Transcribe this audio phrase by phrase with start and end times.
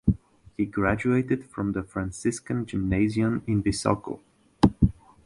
[0.57, 4.19] He graduated from the Franciscan Gymnasium in Visoko.